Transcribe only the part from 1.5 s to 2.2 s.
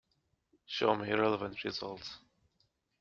results.